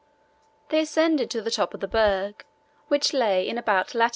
[0.69, 2.43] They ascended to the top of the berg,
[2.87, 4.09] which lay in about lat.